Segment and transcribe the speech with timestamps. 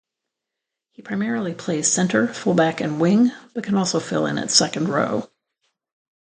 [0.89, 5.29] He primarily plays centre, fullback and wing, but can also fill in at second-row.